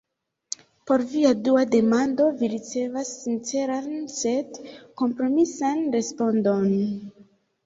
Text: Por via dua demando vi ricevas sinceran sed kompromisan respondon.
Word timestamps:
Por 0.87 0.99
via 1.11 1.33
dua 1.47 1.65
demando 1.75 2.25
vi 2.39 2.49
ricevas 2.53 3.11
sinceran 3.27 4.01
sed 4.15 4.59
kompromisan 5.03 5.85
respondon. 5.99 6.67